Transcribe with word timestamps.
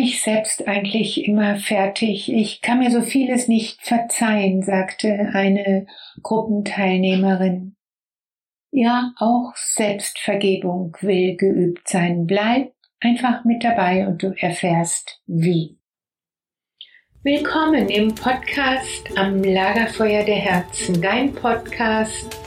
mich 0.00 0.22
selbst 0.22 0.66
eigentlich 0.66 1.26
immer 1.26 1.56
fertig. 1.56 2.32
Ich 2.32 2.62
kann 2.62 2.78
mir 2.78 2.90
so 2.90 3.02
vieles 3.02 3.48
nicht 3.48 3.82
verzeihen, 3.82 4.62
sagte 4.62 5.28
eine 5.34 5.86
Gruppenteilnehmerin. 6.22 7.76
Ja, 8.70 9.12
auch 9.18 9.52
Selbstvergebung 9.56 10.96
will 11.02 11.36
geübt 11.36 11.86
sein. 11.86 12.26
Bleib 12.26 12.72
einfach 13.00 13.44
mit 13.44 13.62
dabei 13.62 14.06
und 14.06 14.22
du 14.22 14.32
erfährst 14.38 15.20
wie. 15.26 15.76
Willkommen 17.22 17.90
im 17.90 18.14
Podcast 18.14 19.18
am 19.18 19.42
Lagerfeuer 19.42 20.24
der 20.24 20.36
Herzen, 20.36 21.02
dein 21.02 21.34
Podcast, 21.34 22.38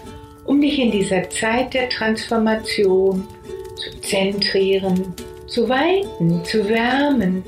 um 0.45 0.59
dich 0.59 0.79
in 0.79 0.89
dieser 0.89 1.29
Zeit 1.29 1.75
der 1.75 1.87
Transformation 1.89 3.27
zu 3.75 4.01
zentrieren, 4.01 5.13
zu 5.47 5.69
weiten, 5.69 6.43
zu 6.45 6.67
wärmen 6.67 7.43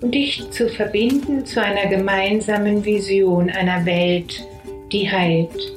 und 0.00 0.14
dich 0.14 0.48
zu 0.50 0.68
verbinden 0.68 1.44
zu 1.44 1.60
einer 1.62 1.86
gemeinsamen 1.86 2.84
Vision 2.84 3.50
einer 3.50 3.84
Welt, 3.84 4.46
die 4.92 5.10
heilt. 5.10 5.72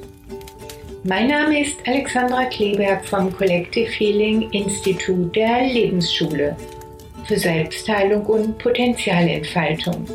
Mein 1.03 1.27
Name 1.27 1.61
ist 1.61 1.77
Alexandra 1.85 2.45
Kleberg 2.45 3.05
vom 3.05 3.35
Collective 3.35 3.91
Healing 3.91 4.49
Institut 4.51 5.35
der 5.35 5.67
Lebensschule 5.67 6.55
für 7.25 7.37
Selbstheilung 7.37 8.25
und 8.25 8.57
Potenzialentfaltung. 8.57 10.05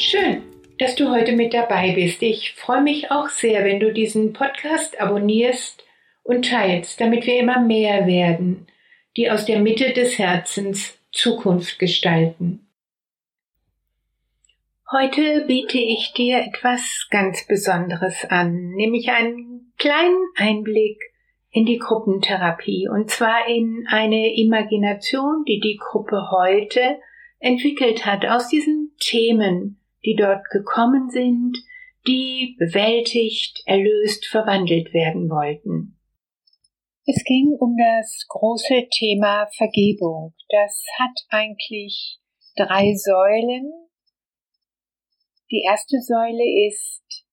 Schön, 0.02 0.44
dass 0.78 0.94
du 0.94 1.10
heute 1.10 1.32
mit 1.32 1.52
dabei 1.52 1.92
bist. 1.92 2.22
Ich 2.22 2.54
freue 2.54 2.80
mich 2.80 3.10
auch 3.10 3.28
sehr, 3.28 3.66
wenn 3.66 3.80
du 3.80 3.92
diesen 3.92 4.32
Podcast 4.32 4.98
abonnierst 4.98 5.84
und 6.22 6.48
teilst, 6.48 6.98
damit 7.02 7.26
wir 7.26 7.38
immer 7.38 7.60
mehr 7.60 8.06
werden, 8.06 8.66
die 9.18 9.30
aus 9.30 9.44
der 9.44 9.60
Mitte 9.60 9.92
des 9.92 10.18
Herzens 10.18 10.98
Zukunft 11.12 11.78
gestalten. 11.78 12.66
Heute 14.90 15.44
biete 15.46 15.76
ich 15.76 16.14
dir 16.14 16.38
etwas 16.38 17.06
ganz 17.10 17.46
Besonderes 17.46 18.24
an, 18.24 18.70
nämlich 18.70 19.10
einen 19.10 19.74
kleinen 19.76 20.24
Einblick 20.34 20.98
in 21.50 21.66
die 21.66 21.78
Gruppentherapie 21.78 22.88
und 22.88 23.10
zwar 23.10 23.46
in 23.48 23.84
eine 23.90 24.34
Imagination, 24.34 25.44
die 25.46 25.60
die 25.60 25.76
Gruppe 25.76 26.30
heute 26.30 26.98
entwickelt 27.38 28.06
hat 28.06 28.24
aus 28.24 28.48
diesen 28.48 28.92
Themen, 28.98 29.76
die 30.04 30.16
dort 30.16 30.48
gekommen 30.50 31.10
sind, 31.10 31.56
die 32.06 32.56
bewältigt, 32.58 33.62
erlöst, 33.66 34.26
verwandelt 34.26 34.92
werden 34.94 35.28
wollten. 35.28 35.98
Es 37.06 37.24
ging 37.24 37.56
um 37.58 37.76
das 37.76 38.26
große 38.28 38.88
Thema 38.90 39.48
Vergebung. 39.56 40.34
Das 40.48 40.86
hat 40.98 41.18
eigentlich 41.28 42.18
drei 42.56 42.94
Säulen. 42.94 43.72
Die 45.50 45.62
erste 45.66 46.00
Säule 46.00 46.68
ist, 46.68 47.26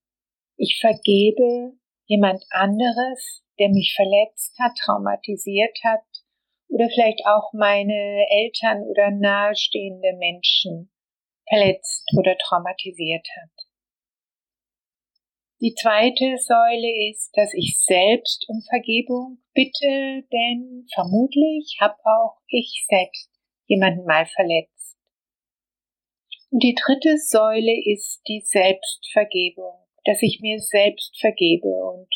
ich 0.57 0.79
vergebe 0.81 1.73
jemand 2.05 2.43
anderes, 2.49 3.43
der 3.59 3.69
mich 3.69 3.93
verletzt 3.95 4.57
hat, 4.59 4.75
traumatisiert 4.83 5.77
hat 5.83 6.05
oder 6.69 6.87
vielleicht 6.93 7.21
auch 7.25 7.53
meine 7.53 8.25
Eltern 8.29 8.83
oder 8.83 9.11
nahestehende 9.11 10.13
Menschen 10.17 10.89
verletzt 11.49 12.11
oder 12.17 12.37
traumatisiert 12.37 13.27
hat. 13.41 13.51
Die 15.59 15.73
zweite 15.73 16.37
Säule 16.37 17.09
ist, 17.09 17.31
dass 17.33 17.51
ich 17.55 17.79
selbst 17.83 18.45
um 18.47 18.61
Vergebung 18.69 19.39
bitte, 19.53 20.23
denn 20.31 20.85
vermutlich 20.93 21.77
habe 21.79 21.97
auch 22.05 22.37
ich 22.47 22.85
selbst 22.87 23.31
jemanden 23.65 24.05
mal 24.05 24.27
verletzt. 24.27 24.97
Und 26.51 26.61
die 26.61 26.75
dritte 26.75 27.17
Säule 27.17 27.73
ist 27.91 28.21
die 28.27 28.41
Selbstvergebung, 28.41 29.73
dass 30.05 30.21
ich 30.21 30.39
mir 30.41 30.59
selbst 30.59 31.19
vergebe 31.19 31.67
und 31.67 32.07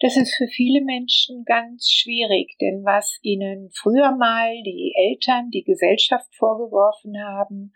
das 0.00 0.16
ist 0.16 0.34
für 0.36 0.48
viele 0.48 0.82
Menschen 0.82 1.44
ganz 1.44 1.88
schwierig, 1.90 2.56
denn 2.60 2.84
was 2.84 3.18
ihnen 3.22 3.70
früher 3.72 4.14
mal 4.16 4.52
die 4.62 4.92
Eltern, 4.96 5.50
die 5.50 5.62
Gesellschaft 5.62 6.34
vorgeworfen 6.34 7.16
haben, 7.24 7.72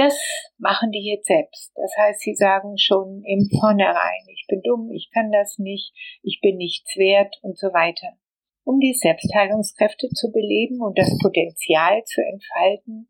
das 0.00 0.16
machen 0.56 0.92
die 0.92 1.04
jetzt 1.04 1.26
selbst. 1.26 1.72
Das 1.74 1.92
heißt, 1.98 2.20
sie 2.20 2.34
sagen 2.34 2.78
schon 2.78 3.22
im 3.24 3.50
Vornherein, 3.60 4.24
ich 4.32 4.46
bin 4.48 4.62
dumm, 4.62 4.90
ich 4.92 5.10
kann 5.12 5.30
das 5.30 5.58
nicht, 5.58 5.92
ich 6.22 6.40
bin 6.40 6.56
nichts 6.56 6.96
wert 6.96 7.36
und 7.42 7.58
so 7.58 7.68
weiter. 7.68 8.16
Um 8.64 8.80
die 8.80 8.94
Selbstheilungskräfte 8.94 10.08
zu 10.08 10.32
beleben 10.32 10.80
und 10.80 10.98
das 10.98 11.10
Potenzial 11.22 12.02
zu 12.04 12.22
entfalten, 12.22 13.08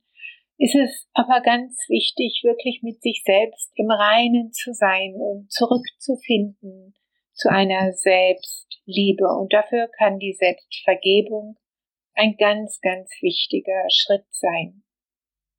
ist 0.59 0.75
es 0.75 1.09
aber 1.15 1.41
ganz 1.43 1.79
wichtig, 1.89 2.43
wirklich 2.43 2.81
mit 2.83 3.01
sich 3.03 3.23
selbst 3.25 3.71
im 3.77 3.91
Reinen 3.91 4.53
zu 4.53 4.73
sein 4.73 5.15
und 5.15 5.51
zurückzufinden 5.51 6.95
zu 7.35 7.51
einer 7.51 7.93
Selbstliebe. 7.93 9.27
Und 9.39 9.53
dafür 9.53 9.89
kann 9.97 10.19
die 10.19 10.35
Selbstvergebung 10.35 11.57
ein 12.15 12.37
ganz, 12.37 12.81
ganz 12.81 13.11
wichtiger 13.21 13.85
Schritt 13.89 14.27
sein. 14.31 14.83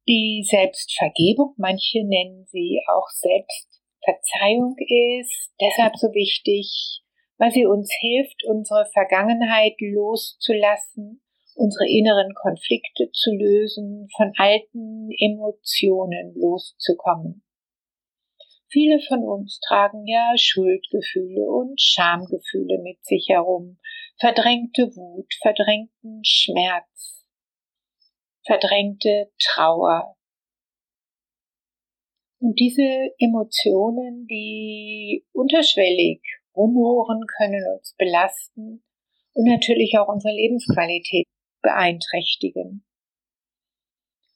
Die 0.07 0.43
Selbstvergebung, 0.49 1.53
manche 1.57 2.03
nennen 2.03 2.45
sie 2.47 2.81
auch 2.87 3.07
Selbstverzeihung, 3.09 4.75
ist 4.79 5.53
deshalb 5.61 5.95
so 5.95 6.07
wichtig, 6.13 7.03
weil 7.37 7.51
sie 7.51 7.65
uns 7.65 7.91
hilft, 7.99 8.43
unsere 8.45 8.87
Vergangenheit 8.93 9.75
loszulassen, 9.79 11.21
unsere 11.55 11.87
inneren 11.87 12.33
Konflikte 12.33 13.11
zu 13.11 13.31
lösen, 13.31 14.07
von 14.15 14.31
alten 14.37 15.09
Emotionen 15.19 16.33
loszukommen. 16.35 17.43
Viele 18.69 19.01
von 19.01 19.23
uns 19.23 19.59
tragen 19.59 20.07
ja 20.07 20.33
Schuldgefühle 20.37 21.41
und 21.41 21.79
Schamgefühle 21.79 22.79
mit 22.81 23.03
sich 23.03 23.27
herum, 23.27 23.79
verdrängte 24.17 24.95
Wut, 24.95 25.33
verdrängten 25.41 26.21
Schmerz, 26.23 27.10
verdrängte 28.45 29.31
Trauer. 29.39 30.15
Und 32.39 32.59
diese 32.59 33.11
Emotionen, 33.19 34.25
die 34.27 35.25
unterschwellig 35.31 36.21
rumoren, 36.55 37.21
können 37.37 37.63
uns 37.77 37.95
belasten 37.97 38.83
und 39.33 39.45
natürlich 39.47 39.97
auch 39.97 40.07
unsere 40.07 40.33
Lebensqualität 40.33 41.27
beeinträchtigen. 41.61 42.83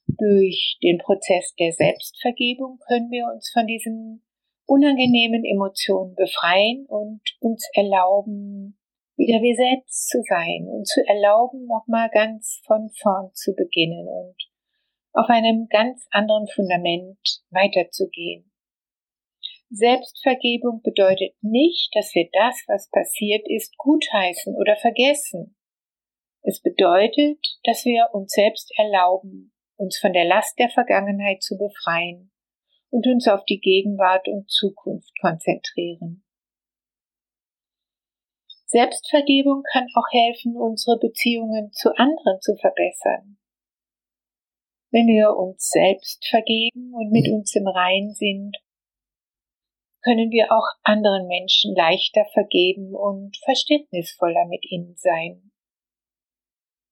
Durch 0.06 0.78
den 0.82 0.98
Prozess 0.98 1.54
der 1.58 1.72
Selbstvergebung 1.72 2.78
können 2.86 3.10
wir 3.10 3.26
uns 3.34 3.50
von 3.52 3.66
diesen 3.66 4.22
unangenehmen 4.66 5.44
Emotionen 5.44 6.14
befreien 6.14 6.86
und 6.86 7.20
uns 7.40 7.68
erlauben, 7.74 8.55
wieder 9.16 9.40
wir 9.42 9.56
selbst 9.56 10.08
zu 10.08 10.22
sein 10.28 10.68
und 10.68 10.86
zu 10.86 11.00
erlauben, 11.06 11.66
nochmal 11.66 12.10
ganz 12.12 12.60
von 12.66 12.90
vorn 13.00 13.30
zu 13.34 13.54
beginnen 13.54 14.06
und 14.06 14.36
auf 15.12 15.28
einem 15.28 15.66
ganz 15.68 16.06
anderen 16.10 16.46
Fundament 16.48 17.18
weiterzugehen. 17.50 18.52
Selbstvergebung 19.70 20.82
bedeutet 20.82 21.34
nicht, 21.40 21.90
dass 21.94 22.14
wir 22.14 22.28
das, 22.32 22.62
was 22.68 22.90
passiert 22.90 23.46
ist, 23.48 23.76
gutheißen 23.78 24.54
oder 24.54 24.76
vergessen. 24.76 25.56
Es 26.42 26.60
bedeutet, 26.62 27.40
dass 27.64 27.84
wir 27.84 28.10
uns 28.12 28.32
selbst 28.32 28.70
erlauben, 28.76 29.52
uns 29.76 29.98
von 29.98 30.12
der 30.12 30.24
Last 30.24 30.58
der 30.58 30.68
Vergangenheit 30.68 31.42
zu 31.42 31.56
befreien 31.56 32.30
und 32.90 33.06
uns 33.06 33.26
auf 33.26 33.44
die 33.44 33.58
Gegenwart 33.58 34.28
und 34.28 34.48
Zukunft 34.48 35.10
konzentrieren. 35.20 36.25
Selbstvergebung 38.66 39.62
kann 39.72 39.86
auch 39.94 40.10
helfen, 40.10 40.56
unsere 40.56 40.98
Beziehungen 40.98 41.72
zu 41.72 41.96
anderen 41.96 42.40
zu 42.40 42.56
verbessern. 42.56 43.38
Wenn 44.90 45.06
wir 45.06 45.36
uns 45.36 45.68
selbst 45.68 46.26
vergeben 46.28 46.92
und 46.94 47.10
mit 47.12 47.28
uns 47.28 47.54
im 47.54 47.68
Rein 47.68 48.12
sind, 48.12 48.56
können 50.02 50.30
wir 50.30 50.52
auch 50.52 50.66
anderen 50.82 51.26
Menschen 51.26 51.74
leichter 51.74 52.24
vergeben 52.32 52.94
und 52.94 53.36
verständnisvoller 53.44 54.46
mit 54.46 54.64
ihnen 54.70 54.94
sein. 54.96 55.50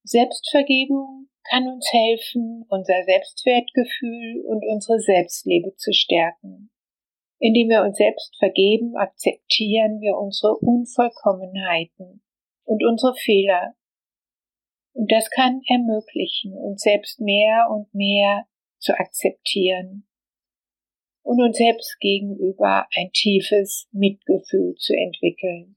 Selbstvergebung 0.05 1.29
kann 1.45 1.69
uns 1.69 1.87
helfen, 1.93 2.67
unser 2.69 3.05
Selbstwertgefühl 3.05 4.45
und 4.47 4.65
unsere 4.67 5.01
Selbstliebe 5.01 5.75
zu 5.77 5.93
stärken. 5.93 6.71
Indem 7.39 7.69
wir 7.69 7.83
uns 7.83 7.97
selbst 7.97 8.37
vergeben, 8.39 8.97
akzeptieren 8.97 10.01
wir 10.01 10.17
unsere 10.17 10.57
Unvollkommenheiten 10.57 12.23
und 12.65 12.85
unsere 12.85 13.15
Fehler. 13.15 13.75
Und 14.93 15.11
das 15.11 15.29
kann 15.31 15.61
ermöglichen, 15.69 16.55
uns 16.55 16.83
selbst 16.83 17.21
mehr 17.21 17.69
und 17.71 17.93
mehr 17.93 18.47
zu 18.79 18.93
akzeptieren 18.99 20.07
und 21.23 21.41
uns 21.41 21.57
selbst 21.57 21.99
gegenüber 22.01 22.87
ein 22.95 23.11
tiefes 23.13 23.89
Mitgefühl 23.93 24.75
zu 24.77 24.95
entwickeln. 24.95 25.77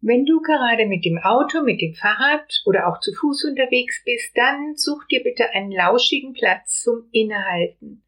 Wenn 0.00 0.24
du 0.24 0.40
gerade 0.40 0.86
mit 0.86 1.04
dem 1.04 1.18
Auto, 1.18 1.62
mit 1.62 1.80
dem 1.80 1.94
Fahrrad 1.94 2.62
oder 2.64 2.88
auch 2.88 3.00
zu 3.00 3.12
Fuß 3.12 3.44
unterwegs 3.44 4.02
bist, 4.04 4.36
dann 4.36 4.76
such 4.76 5.04
dir 5.06 5.22
bitte 5.22 5.50
einen 5.50 5.72
lauschigen 5.72 6.32
Platz 6.32 6.82
zum 6.82 7.08
Innehalten. 7.12 8.05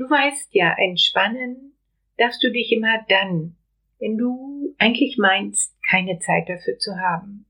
Du 0.00 0.08
weißt 0.08 0.54
ja, 0.54 0.74
entspannen 0.78 1.76
darfst 2.16 2.42
du 2.42 2.50
dich 2.50 2.72
immer 2.72 3.04
dann, 3.10 3.58
wenn 3.98 4.16
du 4.16 4.74
eigentlich 4.78 5.18
meinst, 5.18 5.76
keine 5.90 6.18
Zeit 6.20 6.48
dafür 6.48 6.78
zu 6.78 6.96
haben. 6.96 7.44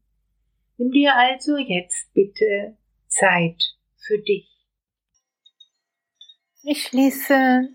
Nimm 0.77 0.91
dir 0.91 1.15
also 1.15 1.57
jetzt 1.59 2.13
bitte 2.13 2.77
Zeit 3.07 3.77
für 3.99 4.19
dich. 4.19 4.51
Ich 6.65 6.83
schließe 6.89 7.69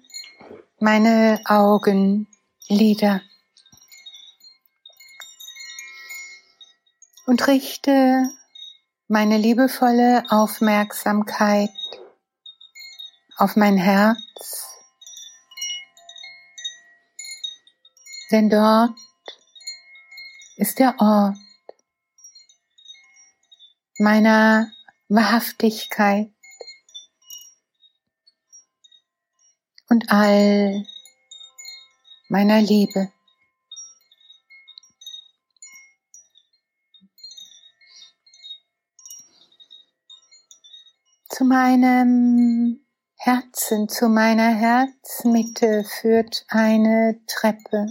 meine 0.82 1.40
Augenlider 1.46 3.22
und 7.28 7.48
richte 7.48 8.24
meine 9.08 9.38
liebevolle 9.38 10.24
Aufmerksamkeit 10.28 11.70
auf 13.38 13.56
mein 13.56 13.78
Herz, 13.78 14.18
denn 18.32 18.50
dort 18.50 18.98
ist 20.58 20.80
der 20.80 20.96
Ort 21.00 21.38
meiner 24.00 24.72
Wahrhaftigkeit 25.10 26.32
und 29.90 30.10
all 30.10 30.86
meiner 32.30 32.62
Liebe. 32.62 33.12
Zu 41.30 41.44
meinem 41.44 42.85
Herzen, 43.26 43.90
zu 43.90 44.08
meiner 44.08 44.50
Herzmitte 44.50 45.84
führt 45.84 46.46
eine 46.48 47.20
Treppe. 47.26 47.88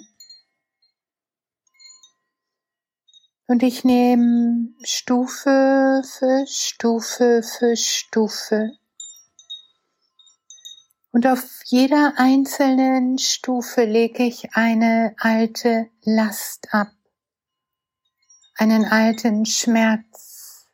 Und 3.48 3.64
ich 3.64 3.82
nehme 3.82 4.69
Stufe 4.84 6.04
für 6.04 6.46
Stufe 6.46 7.42
für 7.42 7.76
Stufe. 7.76 8.78
Und 11.10 11.26
auf 11.26 11.42
jeder 11.64 12.12
einzelnen 12.16 13.19
Stufe 13.19 13.87
lege 13.87 14.22
ich 14.22 14.54
eine 14.54 15.16
alte 15.19 15.90
Last 16.04 16.72
ab, 16.72 16.92
einen 18.54 18.84
alten 18.84 19.46
Schmerz, 19.46 20.69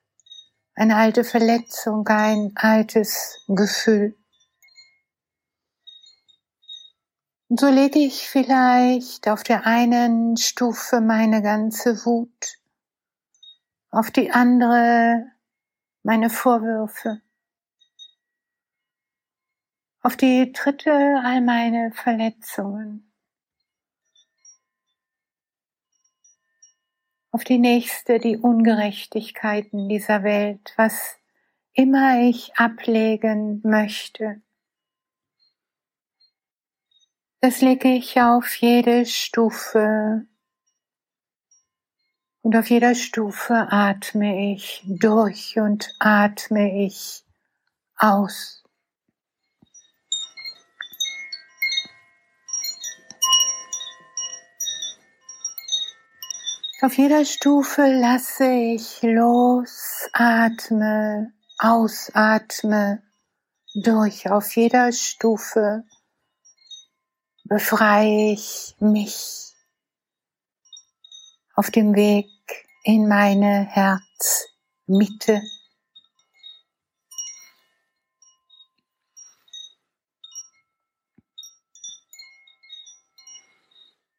eine 0.74 0.96
alte 0.96 1.24
Verletzung, 1.24 2.06
ein 2.08 2.52
altes 2.56 3.42
Gefühl. 3.48 4.19
So 7.52 7.68
lege 7.68 7.98
ich 7.98 8.28
vielleicht 8.28 9.26
auf 9.28 9.42
der 9.42 9.66
einen 9.66 10.36
Stufe 10.36 11.00
meine 11.00 11.42
ganze 11.42 12.06
Wut, 12.06 12.60
auf 13.90 14.12
die 14.12 14.30
andere 14.30 15.24
meine 16.04 16.30
Vorwürfe, 16.30 17.20
auf 20.00 20.16
die 20.16 20.52
dritte 20.52 20.92
all 21.24 21.40
meine 21.40 21.90
Verletzungen, 21.90 23.12
auf 27.32 27.42
die 27.42 27.58
nächste 27.58 28.20
die 28.20 28.36
Ungerechtigkeiten 28.36 29.88
dieser 29.88 30.22
Welt, 30.22 30.72
was 30.76 31.18
immer 31.72 32.20
ich 32.20 32.54
ablegen 32.54 33.60
möchte. 33.64 34.40
Das 37.42 37.62
lege 37.62 37.88
ich 37.88 38.20
auf 38.20 38.54
jede 38.56 39.06
Stufe 39.06 40.26
und 42.42 42.54
auf 42.54 42.68
jeder 42.68 42.94
Stufe 42.94 43.54
atme 43.70 44.52
ich 44.52 44.82
durch 44.84 45.58
und 45.58 45.90
atme 45.98 46.84
ich 46.84 47.24
aus. 47.96 48.62
Auf 56.82 56.98
jeder 56.98 57.24
Stufe 57.24 57.86
lasse 57.86 58.52
ich 58.52 59.00
los, 59.00 60.10
atme, 60.12 61.32
ausatme 61.58 63.02
durch. 63.74 64.30
Auf 64.30 64.54
jeder 64.56 64.92
Stufe 64.92 65.84
befreie 67.50 68.32
ich 68.32 68.76
mich 68.78 69.52
auf 71.56 71.72
dem 71.72 71.96
Weg 71.96 72.28
in 72.84 73.08
meine 73.08 73.66
Herzmitte. 73.66 75.42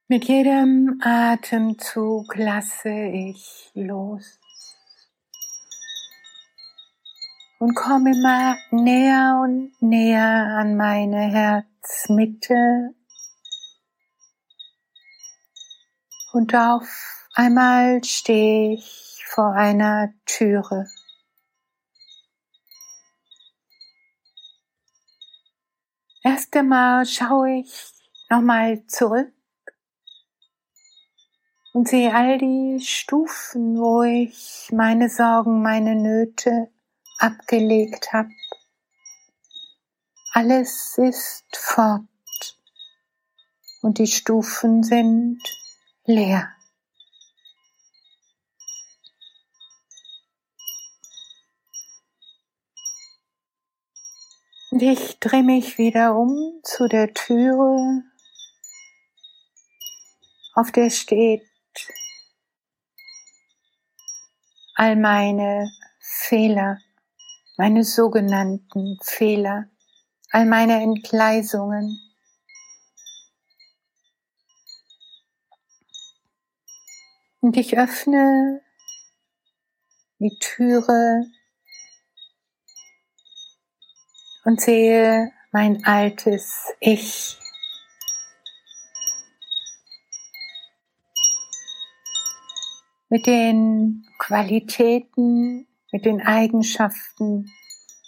Mit 0.09 0.25
jedem 0.25 0.99
Atemzug 1.01 2.35
lasse 2.35 2.89
ich 2.89 3.71
los 3.73 4.41
und 7.59 7.75
komme 7.75 8.11
immer 8.11 8.57
näher 8.71 9.39
und 9.41 9.71
näher 9.81 10.57
an 10.59 10.75
meine 10.75 11.31
Herzmitte 11.31 12.93
und 16.33 16.55
auf 16.55 17.21
Einmal 17.33 18.03
stehe 18.03 18.73
ich 18.73 19.23
vor 19.25 19.53
einer 19.53 20.13
Türe. 20.25 20.85
Erst 26.23 26.55
einmal 26.57 27.05
schaue 27.05 27.61
ich 27.61 27.93
nochmal 28.29 28.85
zurück 28.87 29.33
und 31.71 31.87
sehe 31.87 32.13
all 32.13 32.37
die 32.37 32.81
Stufen, 32.81 33.77
wo 33.77 34.03
ich 34.03 34.67
meine 34.73 35.09
Sorgen, 35.09 35.61
meine 35.61 35.95
Nöte 35.95 36.69
abgelegt 37.17 38.11
habe. 38.11 38.29
Alles 40.33 40.97
ist 40.97 41.45
fort 41.55 42.03
und 43.81 43.99
die 43.99 44.07
Stufen 44.07 44.83
sind 44.83 45.41
leer. 46.13 46.49
Und 54.71 54.81
ich 54.81 55.19
drehe 55.19 55.43
mich 55.43 55.77
wieder 55.77 56.15
um 56.15 56.61
zu 56.63 56.87
der 56.87 57.13
Türe, 57.13 58.03
auf 60.53 60.71
der 60.71 60.89
steht 60.89 61.43
all 64.75 64.95
meine 64.95 65.69
Fehler, 65.99 66.77
meine 67.57 67.83
sogenannten 67.83 68.97
Fehler, 69.01 69.69
all 70.31 70.45
meine 70.45 70.81
Entgleisungen. 70.81 72.10
Und 77.41 77.57
ich 77.57 77.75
öffne 77.75 78.61
die 80.19 80.37
Türe 80.39 81.25
und 84.45 84.61
sehe 84.61 85.31
mein 85.51 85.83
altes 85.83 86.71
Ich. 86.79 87.39
Mit 93.09 93.25
den 93.25 94.05
Qualitäten, 94.19 95.67
mit 95.91 96.05
den 96.05 96.21
Eigenschaften, 96.21 97.51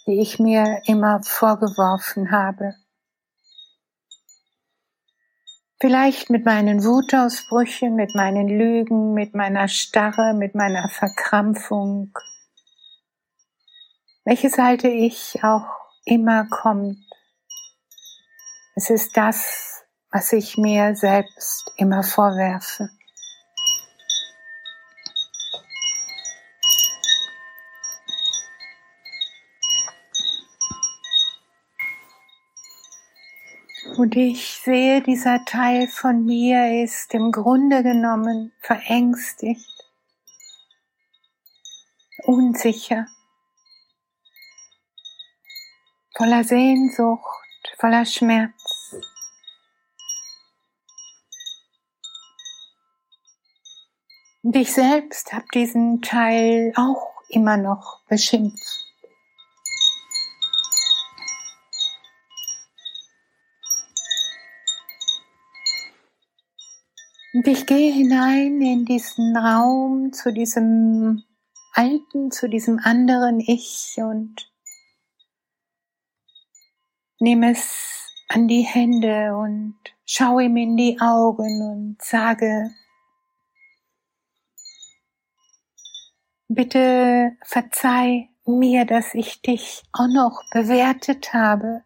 die 0.06 0.20
ich 0.20 0.38
mir 0.38 0.80
immer 0.86 1.22
vorgeworfen 1.24 2.30
habe. 2.30 2.76
Vielleicht 5.80 6.30
mit 6.30 6.44
meinen 6.44 6.84
Wutausbrüchen, 6.84 7.94
mit 7.94 8.14
meinen 8.14 8.48
Lügen, 8.48 9.12
mit 9.12 9.34
meiner 9.34 9.68
Starre, 9.68 10.34
mit 10.34 10.54
meiner 10.54 10.88
Verkrampfung. 10.88 12.16
Welches 14.24 14.56
halte 14.56 14.88
ich 14.88 15.42
auch 15.42 15.66
immer 16.04 16.46
kommt. 16.48 16.98
Es 18.76 18.90
ist 18.90 19.16
das, 19.16 19.84
was 20.10 20.32
ich 20.32 20.56
mir 20.56 20.94
selbst 20.96 21.70
immer 21.76 22.02
vorwerfe. 22.02 22.88
Und 33.96 34.16
ich 34.16 34.60
sehe, 34.64 35.02
dieser 35.02 35.44
Teil 35.44 35.86
von 35.86 36.24
mir 36.24 36.82
ist 36.82 37.14
im 37.14 37.30
Grunde 37.30 37.84
genommen 37.84 38.52
verängstigt, 38.58 39.70
unsicher, 42.24 43.06
voller 46.16 46.42
Sehnsucht, 46.42 47.46
voller 47.78 48.04
Schmerz. 48.04 48.52
Und 54.42 54.56
ich 54.56 54.72
selbst 54.72 55.32
habe 55.32 55.46
diesen 55.54 56.02
Teil 56.02 56.72
auch 56.74 57.22
immer 57.28 57.56
noch 57.56 58.00
beschimpft. 58.08 58.83
Und 67.34 67.48
ich 67.48 67.66
gehe 67.66 67.92
hinein 67.92 68.60
in 68.60 68.84
diesen 68.84 69.36
Raum 69.36 70.12
zu 70.12 70.32
diesem 70.32 71.24
alten, 71.72 72.30
zu 72.30 72.48
diesem 72.48 72.78
anderen 72.78 73.40
Ich 73.40 73.96
und 73.96 74.52
nehme 77.18 77.50
es 77.50 78.08
an 78.28 78.46
die 78.46 78.62
Hände 78.62 79.34
und 79.36 79.74
schaue 80.06 80.44
ihm 80.44 80.56
in 80.56 80.76
die 80.76 81.00
Augen 81.00 81.60
und 81.60 82.00
sage, 82.00 82.70
bitte 86.46 87.36
verzeih 87.42 88.28
mir, 88.46 88.84
dass 88.84 89.12
ich 89.12 89.42
dich 89.42 89.82
auch 89.92 90.06
noch 90.06 90.40
bewertet 90.52 91.34
habe, 91.34 91.82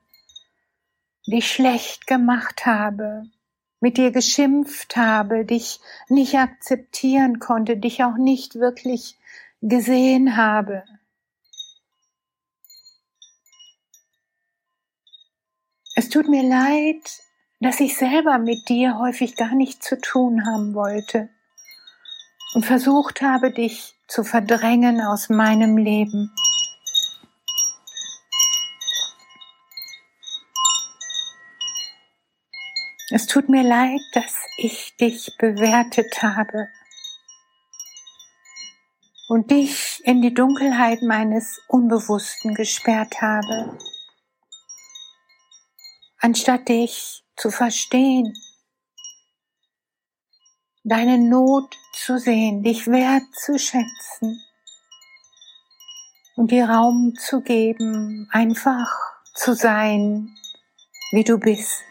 dich 1.26 1.50
schlecht 1.50 2.06
gemacht 2.06 2.66
habe, 2.66 3.30
mit 3.80 3.96
dir 3.96 4.10
geschimpft 4.10 4.96
habe, 4.96 5.44
dich 5.44 5.80
nicht 6.08 6.34
akzeptieren 6.34 7.38
konnte, 7.38 7.76
dich 7.76 8.02
auch 8.02 8.16
nicht 8.16 8.56
wirklich 8.56 9.16
gesehen 9.60 10.36
habe. 10.36 10.84
Es 15.94 16.08
tut 16.08 16.28
mir 16.28 16.44
leid, 16.44 17.02
dass 17.60 17.80
ich 17.80 17.96
selber 17.96 18.38
mit 18.38 18.68
dir 18.68 18.98
häufig 18.98 19.36
gar 19.36 19.54
nichts 19.54 19.86
zu 19.86 20.00
tun 20.00 20.46
haben 20.46 20.74
wollte 20.74 21.28
und 22.54 22.64
versucht 22.64 23.20
habe, 23.20 23.50
dich 23.50 23.96
zu 24.06 24.22
verdrängen 24.22 25.00
aus 25.00 25.28
meinem 25.28 25.76
Leben. 25.76 26.32
Es 33.10 33.26
tut 33.26 33.48
mir 33.48 33.62
leid, 33.62 34.02
dass 34.12 34.34
ich 34.58 34.94
dich 34.98 35.34
bewertet 35.38 36.22
habe 36.22 36.68
und 39.28 39.50
dich 39.50 40.02
in 40.04 40.20
die 40.20 40.34
Dunkelheit 40.34 41.00
meines 41.00 41.58
Unbewussten 41.68 42.54
gesperrt 42.54 43.22
habe, 43.22 43.78
anstatt 46.18 46.68
dich 46.68 47.24
zu 47.34 47.50
verstehen, 47.50 48.34
deine 50.84 51.16
Not 51.16 51.74
zu 51.94 52.18
sehen, 52.18 52.62
dich 52.62 52.86
wertzuschätzen 52.88 54.42
und 56.36 56.50
dir 56.50 56.68
Raum 56.68 57.14
zu 57.14 57.40
geben, 57.40 58.28
einfach 58.32 58.90
zu 59.34 59.54
sein, 59.54 60.36
wie 61.12 61.24
du 61.24 61.38
bist. 61.38 61.84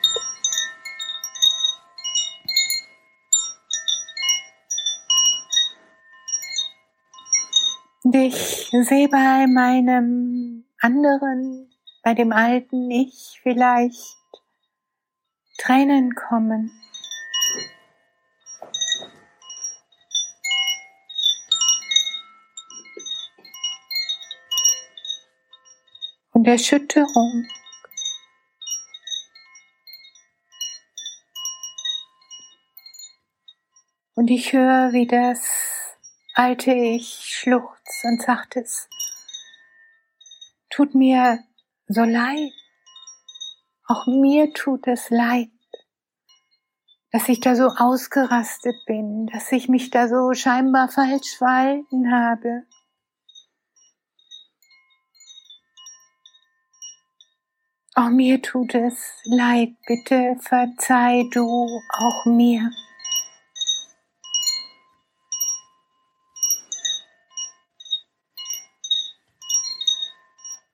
Ich 8.17 8.69
sehe 8.71 9.07
bei 9.09 9.47
meinem 9.47 10.65
anderen, 10.79 11.69
bei 12.03 12.13
dem 12.13 12.31
alten 12.31 12.89
Ich 12.89 13.39
vielleicht 13.43 14.17
Tränen 15.57 16.15
kommen. 16.15 16.71
Und 26.31 26.47
Erschütterung. 26.47 27.47
Und 34.13 34.29
ich 34.29 34.53
höre, 34.53 34.93
wie 34.93 35.07
das 35.07 35.66
alte 36.37 36.71
Ich 36.71 37.07
schluchzt 37.25 38.05
und 38.05 38.21
sagt 38.21 38.57
es, 38.57 38.87
tut 40.69 40.93
mir 40.93 41.39
so 41.87 42.03
leid, 42.03 42.51
auch 43.87 44.05
mir 44.05 44.53
tut 44.53 44.85
es 44.85 45.09
leid, 45.09 45.49
dass 47.11 47.27
ich 47.27 47.39
da 47.39 47.55
so 47.55 47.69
ausgerastet 47.69 48.75
bin, 48.85 49.25
dass 49.33 49.51
ich 49.51 49.67
mich 49.67 49.89
da 49.89 50.07
so 50.07 50.33
scheinbar 50.33 50.89
falsch 50.89 51.37
verhalten 51.37 52.11
habe. 52.11 52.67
Auch 57.95 58.09
mir 58.09 58.43
tut 58.43 58.75
es 58.75 59.23
leid, 59.25 59.69
bitte 59.87 60.37
verzeih 60.41 61.23
du 61.33 61.47
auch 61.97 62.25
mir. 62.25 62.69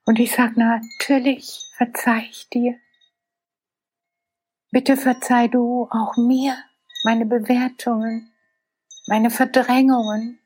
Und 0.06 0.18
ich 0.18 0.32
sage, 0.32 0.58
natürlich 0.58 1.70
verzeih 1.76 2.26
ich 2.30 2.48
dir. 2.50 2.78
Bitte 4.70 4.96
verzeih 4.96 5.48
du 5.48 5.88
auch 5.90 6.16
mir 6.16 6.56
meine 7.04 7.24
Bewertungen, 7.24 8.30
meine 9.06 9.30
Verdrängungen. 9.30 10.40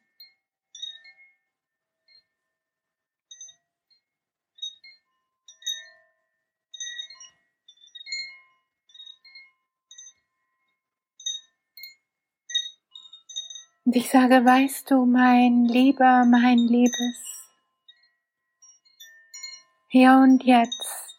Und 13.85 13.97
ich 13.97 14.11
sage, 14.11 14.45
weißt 14.45 14.91
du, 14.91 15.07
mein 15.07 15.65
Lieber, 15.65 16.27
mein 16.27 16.59
Liebes, 16.59 17.38
hier 19.89 20.13
und 20.23 20.45
jetzt 20.45 21.17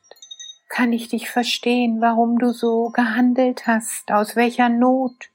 kann 0.69 0.93
ich 0.93 1.09
dich 1.09 1.29
verstehen, 1.29 2.01
warum 2.01 2.37
du 2.37 2.53
so 2.53 2.89
gehandelt 2.89 3.65
hast, 3.65 4.11
aus 4.11 4.35
welcher 4.35 4.69
Not, 4.69 5.31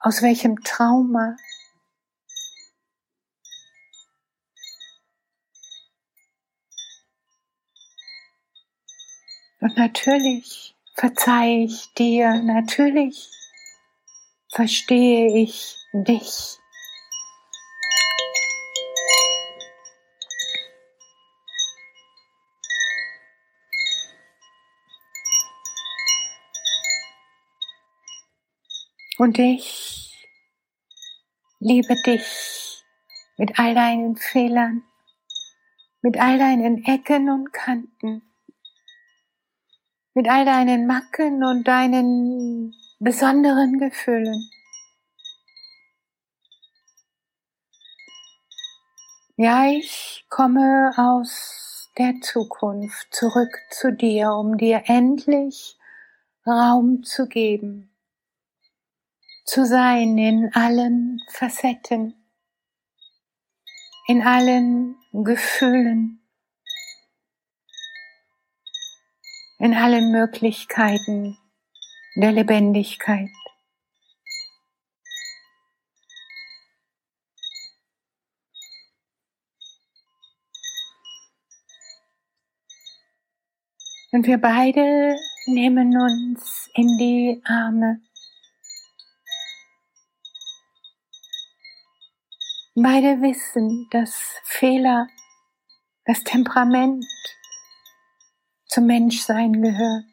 aus 0.00 0.20
welchem 0.20 0.62
Trauma. 0.64 1.36
Und 9.60 9.76
natürlich 9.76 10.74
verzeihe 10.94 11.64
ich 11.64 11.94
dir, 11.94 12.42
natürlich 12.42 13.30
verstehe 14.48 15.42
ich 15.42 15.76
dich. 15.92 16.59
Und 29.20 29.38
ich 29.38 30.26
liebe 31.58 31.94
dich 32.06 32.82
mit 33.36 33.58
all 33.58 33.74
deinen 33.74 34.16
Fehlern, 34.16 34.82
mit 36.00 36.18
all 36.18 36.38
deinen 36.38 36.82
Ecken 36.86 37.28
und 37.28 37.52
Kanten, 37.52 38.22
mit 40.14 40.26
all 40.26 40.46
deinen 40.46 40.86
Macken 40.86 41.44
und 41.44 41.68
deinen 41.68 42.74
besonderen 42.98 43.78
Gefühlen. 43.78 44.48
Ja, 49.36 49.66
ich 49.66 50.24
komme 50.30 50.92
aus 50.96 51.90
der 51.98 52.14
Zukunft 52.22 53.14
zurück 53.14 53.54
zu 53.68 53.92
dir, 53.92 54.32
um 54.32 54.56
dir 54.56 54.84
endlich 54.86 55.76
Raum 56.46 57.02
zu 57.02 57.28
geben, 57.28 57.89
zu 59.50 59.66
sein 59.66 60.16
in 60.16 60.48
allen 60.54 61.20
Facetten, 61.28 62.14
in 64.06 64.22
allen 64.22 64.94
Gefühlen, 65.12 66.24
in 69.58 69.74
allen 69.74 70.12
Möglichkeiten 70.12 71.36
der 72.14 72.30
Lebendigkeit. 72.30 73.30
Und 84.12 84.28
wir 84.28 84.38
beide 84.38 85.16
nehmen 85.46 86.00
uns 86.00 86.70
in 86.74 86.86
die 86.98 87.42
Arme. 87.44 88.00
Beide 92.76 93.20
wissen, 93.20 93.88
dass 93.90 94.14
Fehler, 94.44 95.08
das 96.04 96.22
Temperament 96.22 97.04
zum 98.66 98.86
Menschsein 98.86 99.60
gehört. 99.60 100.04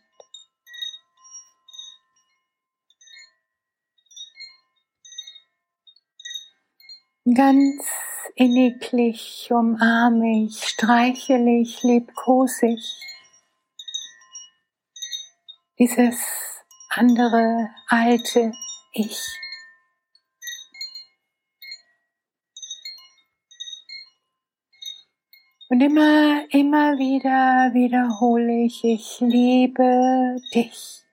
Ganz 7.35 7.85
inniglich 8.35 9.49
umarme 9.51 10.45
ich, 10.45 10.63
streichele 10.63 11.61
ich, 11.61 11.83
liebkose 11.83 12.67
ich 12.67 12.99
dieses 15.77 16.19
andere 16.89 17.69
alte 17.87 18.51
Ich. 18.93 19.19
Und 25.69 25.81
immer, 25.81 26.43
immer 26.51 26.97
wieder 26.97 27.73
wiederhole 27.73 28.65
ich, 28.65 28.83
ich 28.83 29.19
liebe 29.19 30.37
dich. 30.53 31.03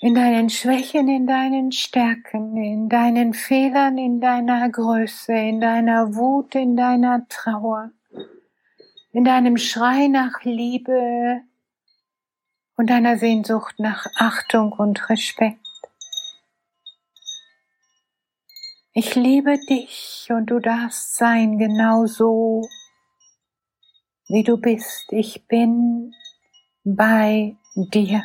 In 0.00 0.14
deinen 0.14 0.48
Schwächen, 0.48 1.08
in 1.08 1.26
deinen 1.26 1.72
Stärken, 1.72 2.56
in 2.56 2.88
deinen 2.88 3.34
Fehlern, 3.34 3.98
in 3.98 4.20
deiner 4.20 4.68
Größe, 4.70 5.32
in 5.32 5.60
deiner 5.60 6.14
Wut, 6.14 6.54
in 6.54 6.76
deiner 6.76 7.26
Trauer, 7.28 7.90
in 9.12 9.24
deinem 9.24 9.56
Schrei 9.56 10.06
nach 10.06 10.44
Liebe, 10.44 11.42
und 12.78 12.90
deiner 12.90 13.18
Sehnsucht 13.18 13.74
nach 13.78 14.06
Achtung 14.14 14.72
und 14.72 15.10
Respekt. 15.10 15.67
Ich 19.00 19.14
liebe 19.14 19.60
dich 19.60 20.26
und 20.28 20.46
du 20.46 20.58
darfst 20.58 21.14
sein 21.14 21.56
genau 21.56 22.06
so, 22.06 22.68
wie 24.26 24.42
du 24.42 24.56
bist. 24.56 25.12
Ich 25.12 25.46
bin 25.46 26.12
bei 26.82 27.56
dir. 27.76 28.24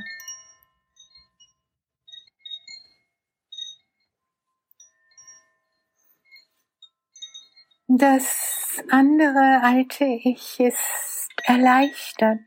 Das 7.88 8.84
andere 8.90 9.62
alte 9.62 10.06
Ich 10.06 10.60
ist 10.60 11.30
erleichtert 11.44 12.40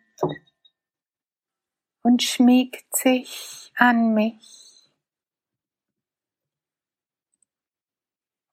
und 2.03 2.25
schmiegt 2.25 2.97
sich 2.97 3.71
an 3.77 4.15
mich 4.15 4.66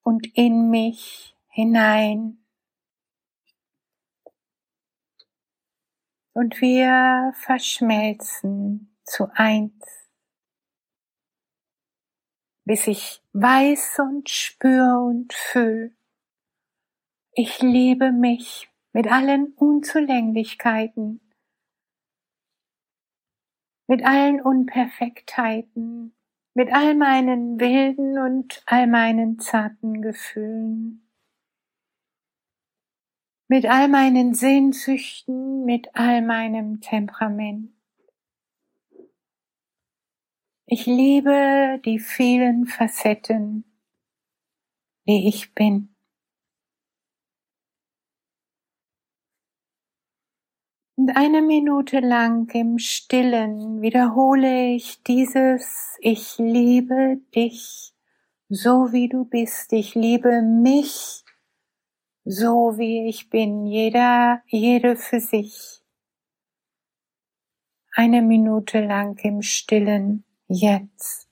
und 0.04 0.28
in 0.38 0.70
mich 0.70 1.36
hinein. 1.48 2.46
Und 6.34 6.62
wir 6.62 7.34
verschmelzen 7.36 8.96
zu 9.04 9.30
eins, 9.34 10.10
bis 12.66 12.88
ich 12.88 13.22
weiß 13.34 14.00
und 14.00 14.30
spür 14.30 15.00
und 15.00 15.34
fühl. 15.34 15.96
Ich 17.34 17.62
liebe 17.62 18.12
mich 18.12 18.70
mit 18.94 19.12
allen 19.12 19.54
Unzulänglichkeiten 19.54 21.24
mit 23.88 24.04
allen 24.06 24.42
Unperfektheiten, 24.42 26.16
mit 26.54 26.72
all 26.72 26.96
meinen 26.96 27.60
wilden 27.60 28.18
und 28.20 28.62
all 28.66 28.88
meinen 28.88 29.40
zarten 29.40 30.02
Gefühlen, 30.02 31.10
mit 33.48 33.66
all 33.66 33.88
meinen 33.88 34.34
Sehnsüchten, 34.34 35.66
mit 35.66 35.96
all 35.96 36.22
meinem 36.22 36.80
Temperament. 36.82 37.74
Ich 40.66 40.86
liebe 40.86 41.82
die 41.86 42.00
vielen 42.00 42.66
Facetten, 42.66 43.66
die 45.08 45.28
ich 45.28 45.54
bin. 45.54 45.93
Und 51.04 51.18
eine 51.18 51.42
Minute 51.42 52.00
lang 52.00 52.50
im 52.56 52.80
Stillen 52.80 53.82
wiederhole 53.82 54.68
ich 54.68 55.04
dieses 55.04 55.98
Ich 56.00 56.38
liebe 56.38 57.18
dich 57.36 57.92
so 58.48 58.94
wie 58.94 59.10
du 59.10 59.26
bist. 59.26 59.74
Ich 59.74 59.96
liebe 59.96 60.42
mich 60.42 61.26
so 62.24 62.78
wie 62.78 63.10
ich 63.10 63.30
bin. 63.30 63.66
Jeder, 63.66 64.44
jede 64.48 64.96
für 64.96 65.20
sich. 65.20 65.84
Eine 67.92 68.22
Minute 68.22 68.80
lang 68.80 69.20
im 69.26 69.42
Stillen 69.42 70.24
jetzt. 70.48 71.28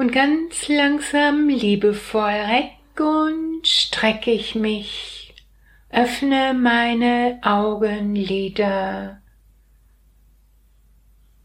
Und 0.00 0.12
ganz 0.12 0.66
langsam, 0.68 1.50
liebevoll 1.50 2.22
reck 2.22 2.98
und 2.98 3.66
strecke 3.66 4.30
ich 4.30 4.54
mich, 4.54 5.34
öffne 5.90 6.54
meine 6.54 7.38
Augenlider. 7.42 9.20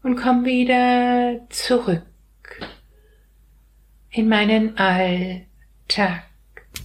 Und 0.02 0.16
komm 0.16 0.46
wieder 0.46 1.46
zurück 1.50 2.00
in 4.08 4.26
meinen 4.26 4.78
Alltag. 4.78 6.22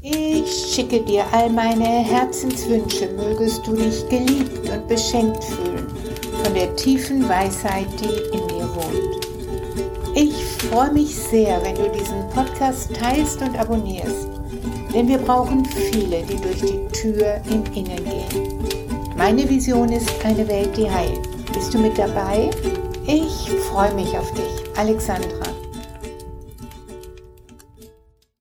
Ich 0.02 0.76
schicke 0.76 1.02
dir 1.06 1.24
all 1.32 1.50
meine 1.50 2.04
Herzenswünsche, 2.04 3.08
mögest 3.14 3.66
du 3.66 3.78
dich 3.78 4.10
geliebt 4.10 4.70
und 4.70 4.90
beschenkt 4.90 5.42
fühlen. 5.42 5.88
Von 6.44 6.54
der 6.54 6.76
tiefen 6.76 7.30
Weisheit, 7.30 7.88
die 8.02 8.38
in 8.38 8.40
freue 10.72 10.94
mich 10.94 11.14
sehr, 11.14 11.62
wenn 11.64 11.76
du 11.76 11.90
diesen 11.90 12.30
Podcast 12.30 12.96
teilst 12.96 13.42
und 13.42 13.60
abonnierst, 13.60 14.30
denn 14.94 15.06
wir 15.10 15.18
brauchen 15.18 15.66
viele, 15.66 16.24
die 16.24 16.38
durch 16.38 16.62
die 16.62 16.88
Tür 16.94 17.42
im 17.50 17.64
Innen 17.76 18.06
gehen. 18.06 19.12
Meine 19.18 19.50
Vision 19.50 19.92
ist 19.92 20.10
eine 20.24 20.48
Welt, 20.48 20.78
die 20.78 20.90
heilt. 20.90 21.20
Bist 21.54 21.74
du 21.74 21.78
mit 21.78 21.98
dabei? 21.98 22.50
Ich 23.06 23.50
freue 23.70 23.94
mich 23.96 24.18
auf 24.18 24.32
dich, 24.32 24.78
Alexandra. 24.78 25.51